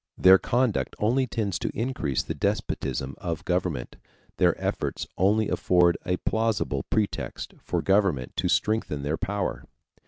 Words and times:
Their 0.17 0.39
conduct 0.39 0.95
only 0.97 1.27
tends 1.27 1.59
to 1.59 1.69
increase 1.77 2.23
the 2.23 2.33
despotism 2.33 3.13
of 3.19 3.45
government. 3.45 3.97
Their 4.37 4.59
efforts 4.59 5.05
only 5.15 5.47
afford 5.47 5.95
a 6.07 6.17
plausible 6.17 6.81
pretext 6.89 7.53
for 7.61 7.83
government 7.83 8.35
to 8.37 8.49
strengthen 8.49 9.03
their 9.03 9.17
power. 9.17 9.63